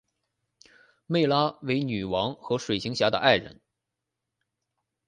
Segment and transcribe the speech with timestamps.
[1.09, 3.61] 湄拉为女王和水行侠的爱人。